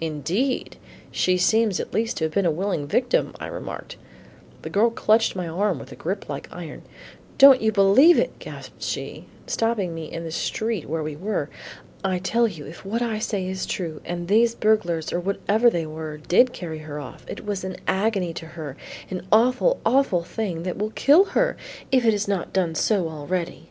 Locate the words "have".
2.24-2.32